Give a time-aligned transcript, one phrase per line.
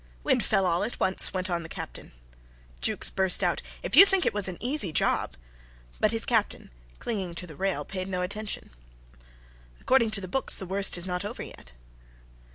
[0.23, 2.11] "Wind fell all at once," went on the Captain.
[2.81, 5.37] Jukes burst out: "If you think it was an easy job"
[5.99, 8.71] But his captain, clinging to the rail, paid no attention.
[9.79, 11.73] "According to the books the worst is not over yet."